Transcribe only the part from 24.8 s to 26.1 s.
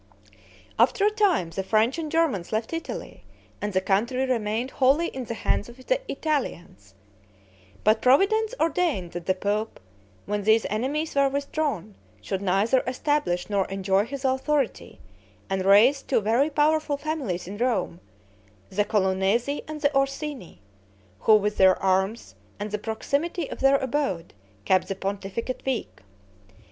the pontificate weak.